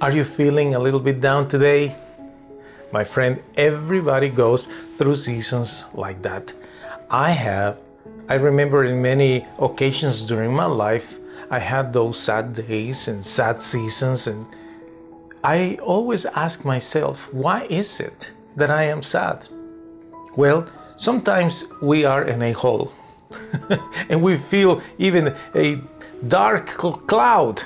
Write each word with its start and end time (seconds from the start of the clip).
Are 0.00 0.10
you 0.10 0.24
feeling 0.24 0.74
a 0.74 0.78
little 0.78 0.98
bit 0.98 1.20
down 1.20 1.46
today? 1.46 1.94
My 2.90 3.04
friend, 3.04 3.42
everybody 3.58 4.30
goes 4.30 4.66
through 4.96 5.16
seasons 5.16 5.84
like 5.92 6.22
that. 6.22 6.54
I 7.10 7.32
have. 7.32 7.76
I 8.30 8.36
remember 8.36 8.86
in 8.86 9.02
many 9.02 9.46
occasions 9.58 10.24
during 10.24 10.54
my 10.54 10.64
life, 10.64 11.18
I 11.50 11.58
had 11.58 11.92
those 11.92 12.18
sad 12.18 12.54
days 12.54 13.08
and 13.08 13.22
sad 13.22 13.60
seasons, 13.60 14.26
and 14.26 14.46
I 15.44 15.78
always 15.82 16.24
ask 16.24 16.64
myself, 16.64 17.28
why 17.30 17.66
is 17.68 18.00
it 18.00 18.32
that 18.56 18.70
I 18.70 18.84
am 18.84 19.02
sad? 19.02 19.46
Well, 20.34 20.66
sometimes 20.96 21.64
we 21.82 22.06
are 22.06 22.24
in 22.24 22.40
a 22.40 22.52
hole 22.52 22.90
and 24.08 24.22
we 24.22 24.38
feel 24.38 24.80
even 24.96 25.36
a 25.54 25.78
dark 26.26 26.68
cloud 26.68 27.62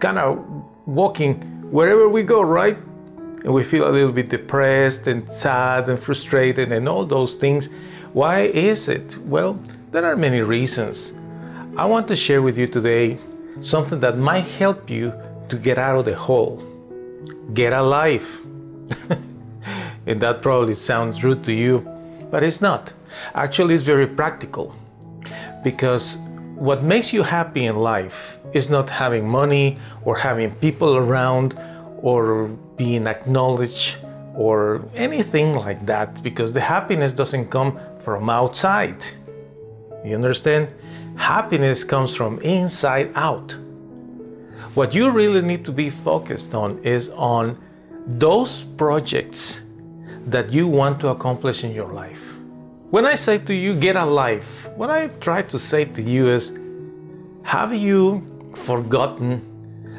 kind 0.00 0.18
of 0.18 0.44
walking 0.86 1.42
wherever 1.70 2.08
we 2.08 2.22
go, 2.22 2.40
right? 2.42 2.78
And 3.44 3.52
we 3.52 3.62
feel 3.62 3.88
a 3.88 3.90
little 3.90 4.12
bit 4.12 4.28
depressed 4.28 5.06
and 5.06 5.30
sad 5.30 5.88
and 5.88 6.02
frustrated 6.02 6.72
and 6.72 6.88
all 6.88 7.04
those 7.04 7.34
things. 7.34 7.68
Why 8.12 8.42
is 8.42 8.88
it? 8.88 9.18
Well, 9.18 9.58
there 9.92 10.04
are 10.04 10.16
many 10.16 10.40
reasons. 10.40 11.12
I 11.76 11.84
want 11.84 12.08
to 12.08 12.16
share 12.16 12.40
with 12.40 12.56
you 12.56 12.66
today 12.66 13.18
something 13.60 14.00
that 14.00 14.18
might 14.18 14.46
help 14.46 14.88
you 14.88 15.12
to 15.48 15.56
get 15.56 15.78
out 15.78 15.98
of 15.98 16.04
the 16.06 16.16
hole. 16.16 16.62
Get 17.52 17.72
a 17.72 17.82
life. 17.82 18.40
and 20.06 20.20
that 20.20 20.40
probably 20.42 20.74
sounds 20.74 21.22
rude 21.22 21.44
to 21.44 21.52
you, 21.52 21.80
but 22.30 22.42
it's 22.42 22.60
not. 22.60 22.92
Actually, 23.34 23.74
it's 23.74 23.82
very 23.82 24.06
practical 24.06 24.74
because 25.62 26.16
what 26.56 26.82
makes 26.82 27.12
you 27.12 27.22
happy 27.22 27.66
in 27.66 27.76
life 27.76 28.38
is 28.54 28.70
not 28.70 28.88
having 28.88 29.28
money 29.28 29.78
or 30.04 30.16
having 30.16 30.50
people 30.56 30.96
around 30.96 31.54
or 31.98 32.48
being 32.76 33.06
acknowledged 33.06 33.96
or 34.34 34.82
anything 34.94 35.54
like 35.54 35.84
that 35.84 36.22
because 36.22 36.54
the 36.54 36.60
happiness 36.60 37.12
doesn't 37.12 37.50
come 37.50 37.78
from 38.00 38.30
outside. 38.30 38.96
You 40.02 40.14
understand? 40.14 40.68
Happiness 41.16 41.84
comes 41.84 42.14
from 42.14 42.40
inside 42.40 43.10
out. 43.14 43.54
What 44.74 44.94
you 44.94 45.10
really 45.10 45.42
need 45.42 45.64
to 45.66 45.72
be 45.72 45.90
focused 45.90 46.54
on 46.54 46.78
is 46.82 47.10
on 47.10 47.62
those 48.06 48.64
projects 48.78 49.60
that 50.26 50.50
you 50.52 50.66
want 50.68 51.00
to 51.00 51.08
accomplish 51.08 51.64
in 51.64 51.72
your 51.72 51.92
life. 51.92 52.35
When 52.90 53.04
I 53.04 53.16
say 53.16 53.38
to 53.38 53.52
you, 53.52 53.74
get 53.74 53.96
a 53.96 54.04
life, 54.04 54.68
what 54.76 54.90
I 54.90 55.08
try 55.18 55.42
to 55.42 55.58
say 55.58 55.86
to 55.86 56.00
you 56.00 56.28
is, 56.28 56.56
have 57.42 57.74
you 57.74 58.22
forgotten 58.54 59.42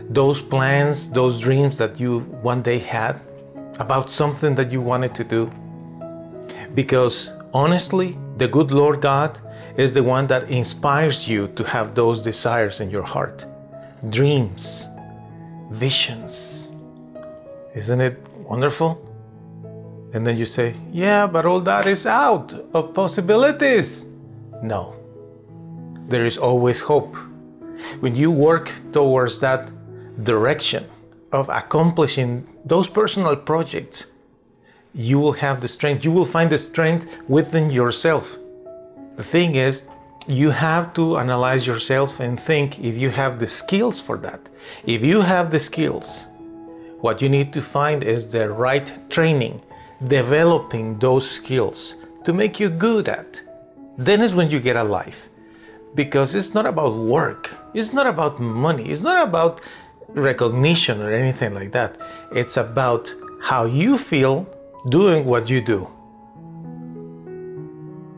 those 0.10 0.40
plans, 0.40 1.10
those 1.10 1.38
dreams 1.38 1.78
that 1.80 2.00
you 2.00 2.20
one 2.42 2.62
day 2.62 2.80
had 2.80 3.20
about 3.80 4.10
something 4.10 4.56
that 4.56 4.72
you 4.72 4.80
wanted 4.80 5.14
to 5.16 5.26
do? 5.26 5.52
Because 6.76 7.34
honestly, 7.54 8.18
the 8.38 8.48
good 8.48 8.72
Lord 8.72 9.02
God 9.02 9.38
is 9.76 9.92
the 9.92 10.02
one 10.02 10.26
that 10.28 10.50
inspires 10.50 11.28
you 11.28 11.50
to 11.50 11.66
have 11.66 11.94
those 11.94 12.22
desires 12.22 12.80
in 12.80 12.90
your 12.90 13.03
heart 13.03 13.46
dreams, 14.12 14.88
visions. 15.72 16.72
Isn't 17.76 18.00
it 18.00 18.18
wonderful? 18.38 19.06
And 20.13 20.25
then 20.25 20.38
you 20.38 20.45
say, 20.45 20.75
Yeah, 20.91 21.28
but 21.28 21.45
all 21.45 21.62
that 21.62 21.88
is 21.88 22.06
out 22.06 22.53
of 22.73 22.94
possibilities. 22.94 24.06
No, 24.63 24.95
there 26.07 26.25
is 26.25 26.38
always 26.38 26.79
hope. 26.79 27.16
When 28.00 28.16
you 28.16 28.31
work 28.31 28.72
towards 28.91 29.40
that 29.40 29.72
direction 30.23 30.85
of 31.31 31.50
accomplishing 31.50 32.47
those 32.66 32.88
personal 32.88 33.35
projects, 33.35 34.07
you 34.94 35.19
will 35.19 35.34
have 35.34 35.62
the 35.62 35.67
strength. 35.67 36.03
You 36.03 36.12
will 36.12 36.25
find 36.25 36.50
the 36.50 36.57
strength 36.57 37.06
within 37.28 37.69
yourself. 37.69 38.35
The 39.17 39.23
thing 39.23 39.56
is, 39.56 39.84
you 40.28 40.50
have 40.50 40.94
to 40.94 41.17
analyze 41.17 41.67
yourself 41.67 42.19
and 42.19 42.40
think 42.40 42.79
if 42.79 43.00
you 43.00 43.09
have 43.09 43.40
the 43.40 43.47
skills 43.47 44.01
for 44.01 44.17
that. 44.17 44.41
If 44.85 45.06
you 45.06 45.22
have 45.22 45.51
the 45.51 45.59
skills, 45.59 46.28
what 47.00 47.22
you 47.22 47.29
need 47.29 47.53
to 47.53 47.62
find 47.62 48.03
is 48.03 48.28
the 48.28 48.50
right 48.50 48.91
training 49.09 49.62
developing 50.06 50.94
those 50.96 51.30
skills 51.30 51.96
to 52.24 52.34
make 52.34 52.59
you 52.59 52.69
good 52.69 53.09
at. 53.09 53.41
Then 53.97 54.22
is 54.22 54.35
when 54.35 54.50
you 54.50 54.59
get 54.59 54.75
a 54.75 54.84
life. 54.84 55.30
Because 55.96 56.35
it's 56.35 56.53
not 56.53 56.66
about 56.66 56.96
work, 56.96 57.56
it's 57.74 57.94
not 57.94 58.06
about 58.06 58.40
money, 58.40 58.91
it's 58.91 59.02
not 59.02 59.28
about 59.28 59.62
recognition 60.09 61.02
or 61.02 61.12
anything 61.12 61.53
like 61.53 61.72
that. 61.72 61.97
It's 62.31 62.58
about 62.58 63.12
how 63.41 63.66
you 63.66 63.97
feel 63.97 64.47
doing 64.90 65.25
what 65.25 65.50
you 65.50 65.62
do. 65.62 65.88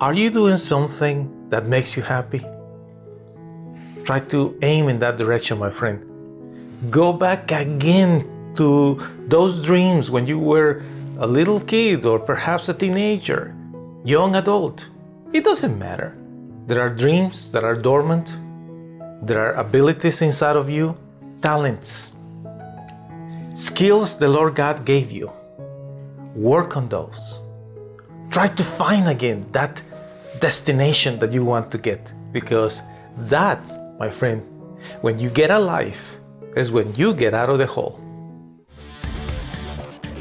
Are 0.01 0.13
you 0.13 0.29
doing 0.29 0.57
something 0.57 1.49
that 1.49 1.67
makes 1.67 1.95
you 1.95 2.03
happy? 2.03 2.45
Try 4.03 4.19
to 4.31 4.57
aim 4.61 4.89
in 4.89 4.99
that 4.99 5.17
direction, 5.17 5.59
my 5.59 5.69
friend. 5.69 6.05
Go 6.89 7.13
back 7.13 7.51
again 7.51 8.27
to 8.55 8.99
those 9.27 9.61
dreams 9.61 10.09
when 10.09 10.25
you 10.25 10.39
were 10.39 10.83
a 11.19 11.27
little 11.27 11.59
kid 11.59 12.05
or 12.05 12.17
perhaps 12.17 12.69
a 12.69 12.73
teenager, 12.73 13.53
young 14.05 14.37
adult. 14.37 14.87
It 15.33 15.43
doesn't 15.43 15.77
matter. 15.77 16.15
There 16.65 16.79
are 16.79 16.89
dreams 16.89 17.51
that 17.51 17.65
are 17.65 17.75
dormant, 17.75 18.37
there 19.21 19.43
are 19.43 19.53
abilities 19.55 20.21
inside 20.21 20.55
of 20.55 20.69
you, 20.69 20.95
talents, 21.41 22.13
skills 23.53 24.17
the 24.17 24.29
Lord 24.29 24.55
God 24.55 24.85
gave 24.85 25.11
you. 25.11 25.29
Work 26.35 26.77
on 26.77 26.87
those. 26.87 27.39
Try 28.29 28.47
to 28.47 28.63
find 28.63 29.09
again 29.09 29.45
that 29.51 29.81
destination 30.39 31.19
that 31.19 31.33
you 31.33 31.43
want 31.43 31.69
to 31.71 31.77
get 31.77 31.99
because 32.31 32.81
that, 33.27 33.59
my 33.99 34.09
friend, 34.09 34.41
when 35.01 35.19
you 35.19 35.29
get 35.29 35.51
a 35.51 35.59
life, 35.59 36.17
is 36.55 36.71
when 36.71 36.95
you 36.95 37.13
get 37.13 37.33
out 37.33 37.49
of 37.49 37.57
the 37.57 37.65
hole. 37.65 37.99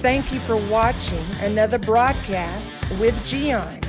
Thank 0.00 0.32
you 0.32 0.38
for 0.38 0.56
watching 0.56 1.24
another 1.40 1.76
broadcast 1.76 2.72
with 3.00 3.20
Gian. 3.26 3.80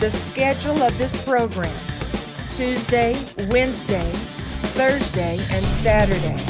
The 0.00 0.10
schedule 0.10 0.82
of 0.82 0.98
this 0.98 1.24
program 1.24 1.72
Tuesday, 2.50 3.12
Wednesday, 3.50 4.10
Thursday, 4.74 5.38
and 5.52 5.64
Saturday 5.64 6.44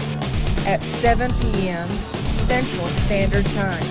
at 0.67 0.81
7 0.83 1.31
p.m. 1.41 1.89
Central 2.47 2.87
Standard 2.87 3.45
Time. 3.47 3.83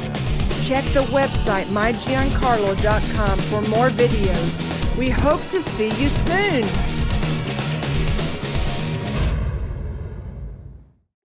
Check 0.63 0.83
the 0.93 1.05
website 1.11 1.65
mygiancarlo.com 1.65 3.37
for 3.39 3.61
more 3.69 3.89
videos. 3.89 4.97
We 4.97 5.11
hope 5.11 5.41
to 5.49 5.61
see 5.61 5.89
you 6.01 6.09
soon. 6.09 6.92